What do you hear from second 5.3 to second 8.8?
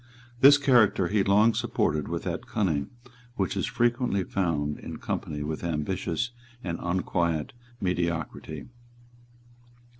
with ambitious and unquiet mediocrity.